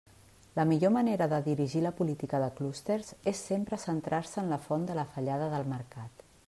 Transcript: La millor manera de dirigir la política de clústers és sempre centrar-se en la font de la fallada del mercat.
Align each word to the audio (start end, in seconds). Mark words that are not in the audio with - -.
La 0.59 0.63
millor 0.69 0.89
manera 0.95 1.27
de 1.33 1.39
dirigir 1.49 1.83
la 1.87 1.91
política 1.99 2.39
de 2.45 2.49
clústers 2.61 3.13
és 3.33 3.45
sempre 3.51 3.81
centrar-se 3.87 4.43
en 4.45 4.53
la 4.55 4.61
font 4.69 4.91
de 4.93 5.01
la 5.03 5.09
fallada 5.15 5.55
del 5.59 5.75
mercat. 5.79 6.31